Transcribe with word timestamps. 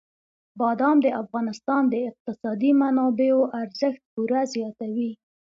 بادام 0.59 0.97
د 1.05 1.07
افغانستان 1.21 1.81
د 1.89 1.95
اقتصادي 2.09 2.71
منابعو 2.81 3.41
ارزښت 3.61 4.01
پوره 4.13 4.41
زیاتوي. 4.53 5.11